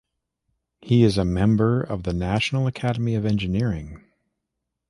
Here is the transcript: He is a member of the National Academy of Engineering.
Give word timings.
He 0.81 1.03
is 1.03 1.19
a 1.19 1.25
member 1.25 1.79
of 1.79 2.01
the 2.01 2.11
National 2.11 2.65
Academy 2.65 3.13
of 3.13 3.23
Engineering. 3.23 4.03